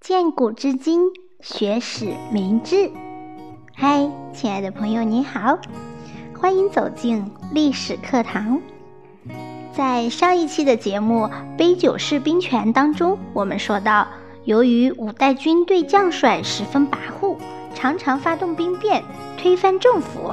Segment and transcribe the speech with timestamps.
[0.00, 1.10] 见古知今，
[1.42, 2.90] 学史明智。
[3.74, 5.58] 嗨，亲爱的朋友，你好，
[6.40, 8.62] 欢迎走进历史课堂。
[9.74, 11.24] 在上一期的节目
[11.58, 14.08] 《杯酒释兵权》当中，我们说到，
[14.44, 17.36] 由于五代军队将帅十分跋扈，
[17.74, 19.04] 常常发动兵变，
[19.36, 20.32] 推翻政府，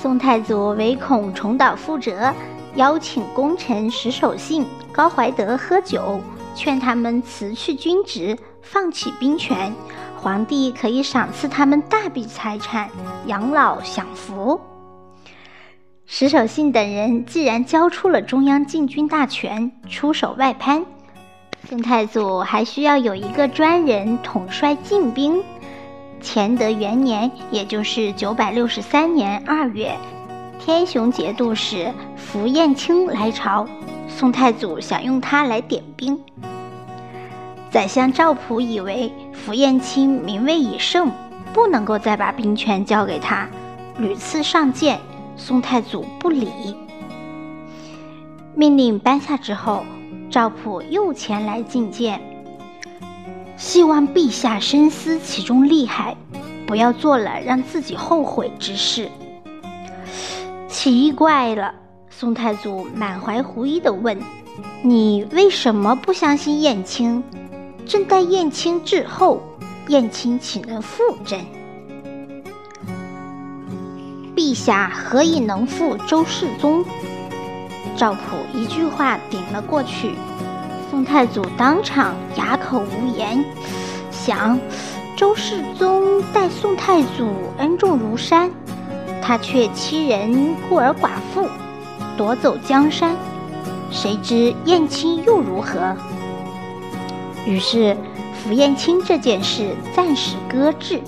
[0.00, 2.32] 宋太祖唯恐重蹈覆辙，
[2.76, 6.20] 邀请功臣石守信、高怀德喝酒，
[6.54, 8.38] 劝他们辞去军职，
[8.72, 9.74] 放弃兵权。
[10.16, 12.88] 皇帝可以赏赐他们大笔财产，
[13.26, 14.60] 养老享福。
[16.06, 20.84] 石守信等人既然交出了中央禁军大权，出手外藩，
[21.68, 25.42] 宋太祖还需要有一个专人统帅禁兵。
[26.22, 29.96] 乾德元年，也就是九百六十三年二月，
[30.60, 33.66] 天雄节度使符彦卿来朝，
[34.06, 36.20] 宋太祖想用他来点兵。
[37.70, 41.10] 宰相赵普以为符彦卿名位已盛，
[41.52, 43.48] 不能够再把兵权交给他，
[43.96, 44.98] 屡次上谏，
[45.36, 46.48] 宋太祖不理。
[48.56, 49.84] 命令颁下之后，
[50.28, 52.20] 赵普又前来觐见，
[53.56, 56.16] 希望陛下深思其中利害，
[56.66, 59.08] 不要做了让自己后悔之事。
[60.66, 61.72] 奇怪了，
[62.08, 64.18] 宋太祖满怀狐疑地问
[64.82, 67.22] ：“你为什么不相信燕青？”
[67.90, 69.42] 正待燕青至后，
[69.88, 71.40] 燕青岂能负朕？
[74.36, 76.84] 陛下何以能负周世宗？
[77.96, 78.20] 赵普
[78.54, 80.12] 一句话顶了过去，
[80.88, 83.44] 宋太祖当场哑口无言。
[84.12, 84.56] 想，
[85.16, 87.26] 周世宗待宋太祖
[87.58, 88.52] 恩重如山，
[89.20, 91.48] 他却欺人孤儿寡妇，
[92.16, 93.16] 夺走江山，
[93.90, 95.96] 谁知燕青又如何？
[97.46, 97.96] 于是，
[98.34, 101.00] 符彦卿这件事暂时搁置。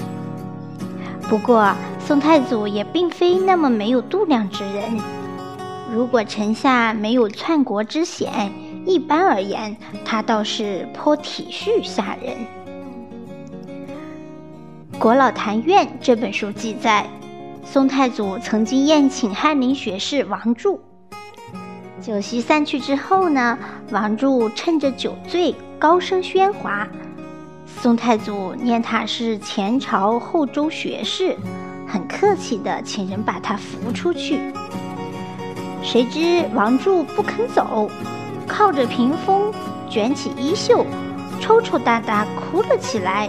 [1.28, 4.98] 不过，宋太祖也并非那么没有度量之人。
[5.92, 8.50] 如果臣下没有篡国之嫌，
[8.86, 12.34] 一般而言，他倒是颇体恤下人。
[14.98, 17.06] 《国老谈院》这本书记载，
[17.64, 20.80] 宋太祖曾经宴请翰林学士王柱。
[22.02, 23.56] 酒席散去之后呢，
[23.92, 25.54] 王柱趁着酒醉。
[25.78, 26.86] 高声喧哗，
[27.66, 31.36] 宋太祖念他是前朝后周学士，
[31.88, 34.38] 很客气的请人把他扶出去。
[35.82, 37.90] 谁知王柱不肯走，
[38.46, 39.52] 靠着屏风
[39.90, 40.86] 卷起衣袖，
[41.40, 43.28] 抽抽搭搭哭了起来，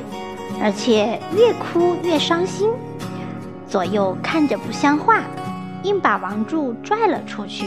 [0.61, 2.69] 而且越哭越伤心。
[3.67, 5.23] 左右看着不像话，
[5.81, 7.66] 硬把王柱拽了出去。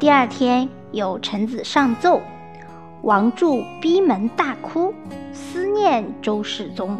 [0.00, 2.22] 第二天有臣子上奏。
[3.02, 4.94] 王柱逼门大哭，
[5.34, 6.98] 思念周世宗。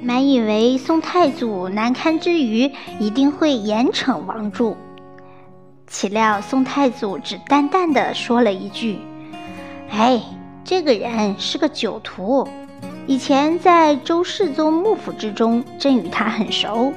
[0.00, 2.68] 满以为宋太祖难堪之余，
[2.98, 4.76] 一定会严惩王柱，
[5.86, 8.98] 岂料宋太祖只淡淡的说了一句
[9.90, 10.20] ：“哎，
[10.64, 12.48] 这个人是个酒徒，
[13.06, 16.92] 以前在周世宗幕府之中，朕与他很熟。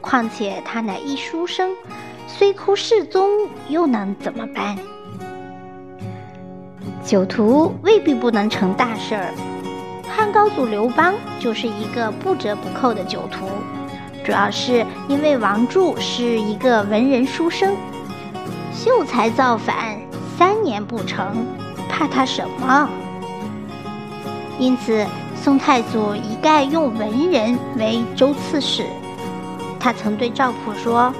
[0.00, 1.70] 况且他乃一书生，
[2.38, 4.78] 虽哭世宗，又能怎么办？”
[7.04, 9.32] 酒徒未必不能成大事儿。
[10.08, 13.48] 汉高祖刘邦就是一个不折不扣的酒徒，
[14.24, 17.74] 主要是因为王柱是一个文人书生，
[18.72, 19.98] 秀才造反
[20.36, 21.46] 三年不成，
[21.88, 22.88] 怕他什么？
[24.58, 28.84] 因此，宋太祖一概用文人为州刺史。
[29.78, 31.12] 他曾对赵普说：“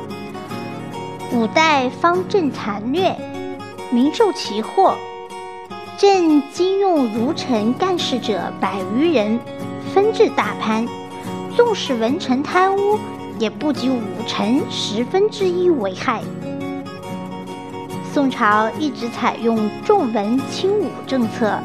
[1.33, 3.17] 五代方阵残虐，
[3.91, 4.97] 民受其祸。”
[5.97, 9.39] 朕今用儒臣干事者百余人，
[9.93, 10.89] 分治大藩，
[11.55, 12.99] 纵使文臣贪污，
[13.39, 16.23] 也不及武臣十分之一为害。
[18.13, 21.59] 宋朝一直采用重文轻武政策，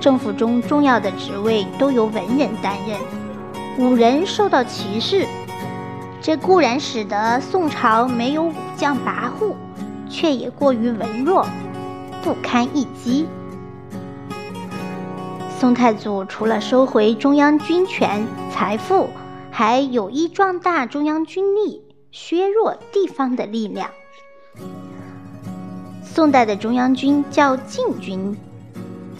[0.00, 2.98] 政府中重要的职位都由文人担任，
[3.78, 5.26] 武人受到歧视。
[6.26, 9.54] 这固然使得宋朝没有武将跋扈，
[10.10, 11.46] 却也过于文弱，
[12.20, 13.28] 不堪一击。
[15.56, 19.08] 宋太祖除了收回中央军权、财富，
[19.52, 21.80] 还有意壮大中央军力，
[22.10, 23.88] 削弱地方的力量。
[26.02, 28.36] 宋代的中央军叫禁军，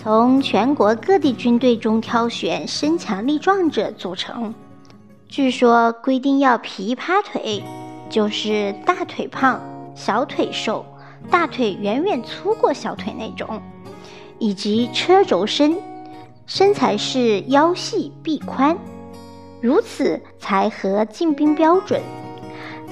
[0.03, 4.53] 从全国各地军队中挑选身强力壮者组成。
[5.37, 7.63] 据说规定要琵琶腿，
[8.09, 9.61] 就是大腿胖、
[9.95, 10.83] 小腿瘦，
[11.31, 13.61] 大腿远远粗过小腿那种。
[14.39, 15.77] 以及车轴身，
[16.47, 18.79] 身材是腰细臂宽，
[19.61, 22.01] 如此才合进兵标准。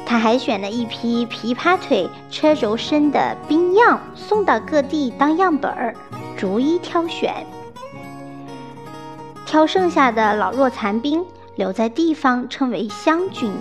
[0.05, 5.94] 他还选了一批琵琶腿、车轴身的兵样送到各地当样本儿，
[6.37, 7.46] 逐一挑选，
[9.46, 11.25] 挑剩下的老弱残兵
[11.56, 13.52] 留在地方，称为湘军。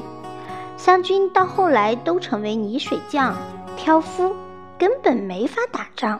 [0.78, 3.36] 湘军到后来都成为泥水匠、
[3.78, 4.36] 挑夫，
[4.78, 6.19] 根本没法打仗。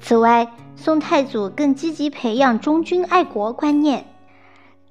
[0.00, 4.06] 此外，宋太祖更积极培养忠君爱国观念。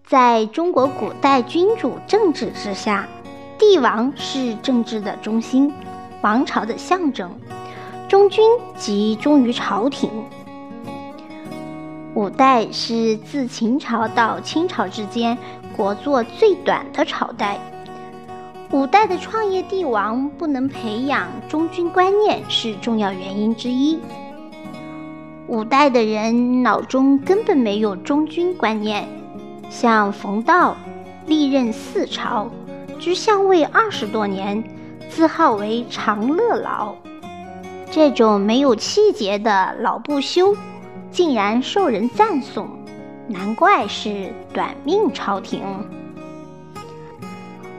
[0.06, 3.08] 在中国古代君主政治之下，
[3.58, 5.72] 帝王是政治的中心，
[6.22, 7.32] 王朝的象征，
[8.08, 8.44] 忠君
[8.76, 10.10] 即忠于朝廷。
[12.20, 15.38] 五代是自秦朝到清朝之间
[15.74, 17.58] 国祚最短的朝代。
[18.72, 23.98] 五代的创业帝王不能培养忠君观念是重要原因之一。
[25.48, 29.08] 五代的人脑中根本没有忠君观念，
[29.70, 30.76] 像冯道
[31.26, 32.50] 历任四朝。
[33.00, 34.62] 居相位二十多年，
[35.10, 36.96] 自号为长乐老。
[37.90, 40.54] 这种没有气节的老不休，
[41.12, 42.68] 竟然受人赞颂，
[43.28, 45.64] 难怪是短命朝廷。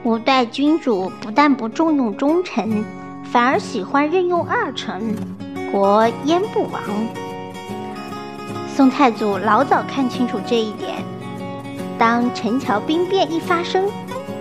[0.03, 2.83] 五代君主不但不重用忠臣，
[3.23, 5.15] 反而喜欢任用二臣，
[5.71, 6.81] 国焉不亡。
[8.67, 10.95] 宋太祖老早看清楚这一点，
[11.97, 13.87] 当陈桥兵变一发生。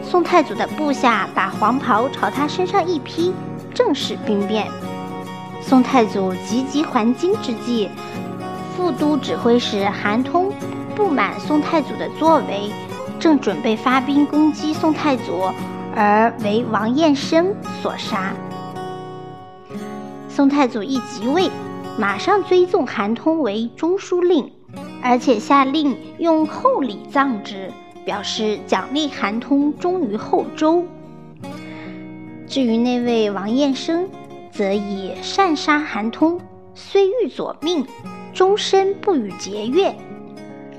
[0.03, 3.33] 宋太祖的部下把黄袍朝他身上一披，
[3.75, 4.67] 正式兵变。
[5.61, 7.89] 宋太祖急急还京之际，
[8.81, 10.51] 副都指挥使韩通
[10.97, 12.71] 不满宋太祖的作为，
[13.19, 15.43] 正准备发兵攻击宋太祖，
[15.95, 18.33] 而为王彦生所杀。
[20.31, 21.51] 宋太祖一即位，
[21.99, 24.51] 马上追赠韩通为中书令，
[25.03, 27.71] 而且下令用厚礼葬之。
[28.03, 30.83] 表示奖励韩通忠于后周。
[32.47, 34.09] 至于那位王彦生，
[34.51, 36.41] 则以擅杀韩通，
[36.75, 37.87] 虽欲左命，
[38.33, 39.95] 终身不与节钺。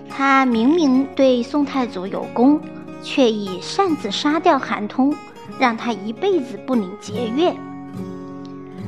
[0.09, 2.59] 他明明对宋太祖有功，
[3.01, 5.13] 却以擅自杀掉韩通，
[5.59, 7.53] 让他一辈子不领节钺。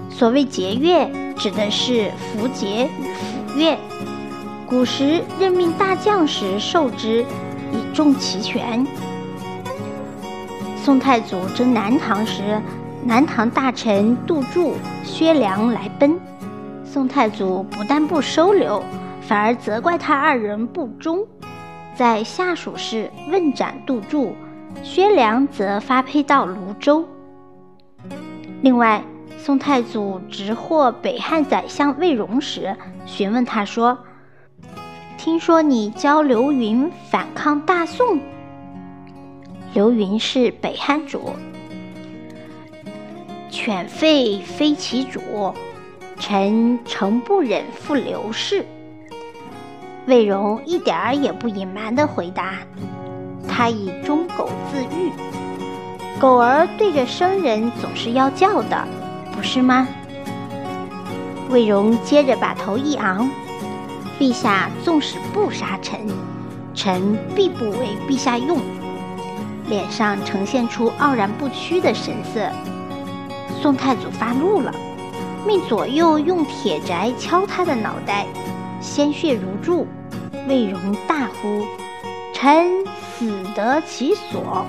[0.09, 3.77] 所谓节钺，指的是符节与府钺。
[4.67, 7.25] 古时任命大将时受之。
[7.73, 8.85] 以重齐全。
[10.77, 12.61] 宋太祖征南唐时，
[13.03, 16.19] 南唐大臣杜柱、薛良来奔，
[16.93, 18.83] 宋太祖不但不收留，
[19.19, 21.25] 反而责怪他二人不忠，
[21.95, 24.35] 在下属室问斩杜柱，
[24.83, 27.03] 薛良则发配到泸州。
[28.61, 29.03] 另外，
[29.39, 33.97] 宋太祖直获北汉宰相魏荣时，询问他说。
[35.17, 38.19] 听说你教刘云反抗大宋。
[39.73, 41.31] 刘云是北汉主，
[43.49, 45.19] 犬吠非其主，
[46.25, 48.65] 臣诚不忍负刘氏。
[50.05, 52.53] 魏荣一点儿也不隐瞒的回答，
[53.45, 55.11] 他以忠狗自喻，
[56.21, 58.87] 狗儿对着生人总是要叫的，
[59.35, 59.85] 不是吗？
[61.49, 63.29] 魏荣接着把头一昂。
[64.17, 66.07] 陛下纵使不杀臣，
[66.73, 68.59] 臣必不为陛下用。
[69.67, 72.49] 脸上呈现出傲然不屈的神色。
[73.61, 74.73] 宋太祖发怒了，
[75.45, 78.25] 命左右用铁宅敲他的脑袋，
[78.81, 79.87] 鲜血如注。
[80.47, 81.65] 魏荣大呼
[82.33, 82.85] ：“臣
[83.17, 84.65] 死得其所！”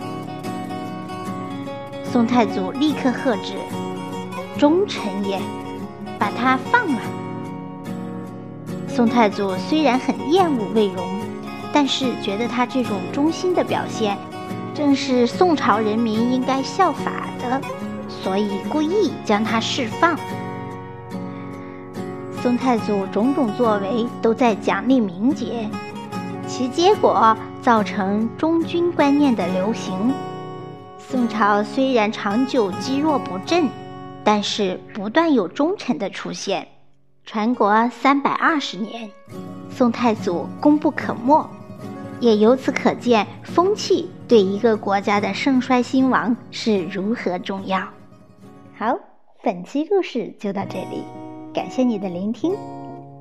[2.05, 3.55] 宋太祖立刻喝止
[4.57, 5.41] ：“忠臣也，
[6.17, 7.01] 把他放了。”
[8.87, 11.05] 宋太祖虽然很厌恶魏荣，
[11.73, 14.17] 但是觉得他这种忠心的表现，
[14.73, 17.61] 正是宋朝人民应该效法的，
[18.09, 20.17] 所以故意将他释放。
[22.45, 25.67] 宋太祖种种作为都在奖励名节，
[26.47, 30.13] 其结果造成忠君观念的流行。
[30.99, 33.67] 宋朝虽然长久积弱不振，
[34.23, 36.69] 但是不断有忠臣的出现。
[37.25, 39.11] 传国三百二十年，
[39.71, 41.49] 宋太祖功不可没，
[42.21, 47.89] 也由此可见风气对一个国家的盛衰兴亡是如何重要。
[48.77, 48.99] 好，
[49.43, 51.05] 本期故事就到这里，
[51.55, 52.53] 感谢你的聆听。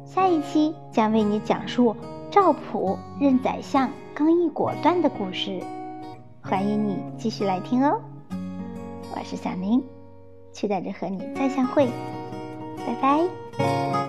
[0.06, 1.96] 下一期将为你讲述
[2.32, 5.62] 赵普任宰相刚毅果断的故事，
[6.42, 8.02] 欢迎你继续来听哦。
[9.16, 9.84] 我是小宁，
[10.52, 11.88] 期待着和你再相会，
[12.88, 14.03] 拜拜。